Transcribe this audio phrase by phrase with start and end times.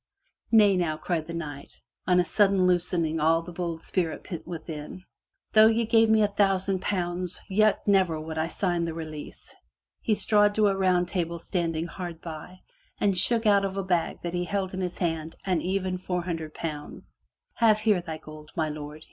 [0.51, 5.03] "Nay, now!" cried the Knight, on a sudden loosing all the bold spirit pent within.
[5.53, 9.55] "Though ye gave me a thousand pounds, yet would I never sign the release!"
[10.01, 12.61] He strode to a round table standing hard by,
[12.99, 16.23] and shook out of a bag that he held in his hand an even four
[16.23, 17.03] hundred pound.
[17.61, 18.99] ''Have here thy gold, my lord!"